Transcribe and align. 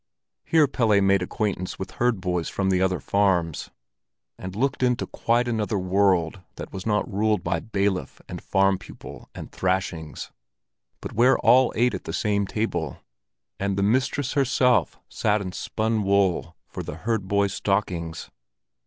Here 0.43 0.65
Pelle 0.67 0.99
made 0.99 1.21
acquaintance 1.21 1.77
with 1.77 1.91
herd 2.01 2.21
boys 2.21 2.49
from 2.49 2.71
the 2.71 2.81
other 2.81 2.99
farms, 2.99 3.69
and 4.35 4.55
looked 4.55 4.81
into 4.81 5.05
quite 5.05 5.47
another 5.47 5.77
world 5.77 6.41
that 6.55 6.73
was 6.73 6.87
not 6.87 7.07
ruled 7.07 7.43
by 7.43 7.59
bailiff 7.59 8.19
and 8.27 8.41
farm 8.41 8.79
pupil 8.79 9.29
and 9.35 9.51
thrashings, 9.51 10.31
but 11.01 11.13
where 11.13 11.37
all 11.37 11.71
ate 11.75 11.93
at 11.93 12.05
the 12.05 12.13
same 12.13 12.47
table, 12.47 12.97
and 13.59 13.77
the 13.77 13.83
mistress 13.83 14.33
herself 14.33 14.97
sat 15.07 15.39
and 15.39 15.53
spun 15.53 16.01
wool 16.01 16.55
for 16.65 16.81
the 16.81 16.95
herd 16.95 17.27
boys' 17.27 17.53
stockings. 17.53 18.31